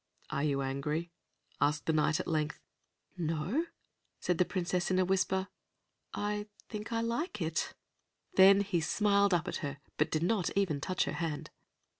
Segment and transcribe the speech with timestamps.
[0.31, 1.11] "Are you angry?"
[1.61, 2.59] asked the Knight, at length.
[3.19, 3.67] "No,"
[4.19, 5.47] said the Princess, in a whisper.
[6.11, 7.75] "I think I like it."
[8.33, 11.51] Then he smiled up at her, but did not even touch her hand.